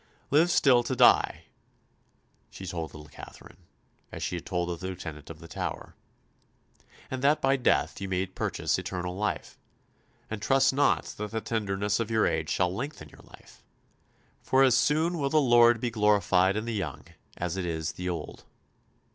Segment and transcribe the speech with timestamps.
[0.31, 1.43] "Live still to die,"
[2.49, 3.67] she told little Katherine,
[4.11, 5.93] as she had told the Lieutenant of the Tower,
[7.11, 9.59] "and that by death you may purchase eternal life;
[10.27, 13.63] and trust not that the tenderness of your age shall lengthen your life...
[14.41, 17.05] for as soon will the Lord be glorified in the young
[17.37, 18.43] as in the old....